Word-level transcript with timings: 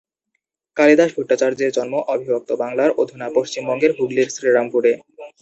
কালিদাস 0.77 1.09
ভট্টাচার্যের 1.15 1.75
জন্ম 1.77 1.93
অবিভক্ত 2.13 2.49
বাংলার 2.61 2.91
অধুনা 3.01 3.27
পশ্চিমবঙ্গের 3.37 3.91
হুগলির 3.97 4.29
শ্রীরামপুরে। 4.35 4.91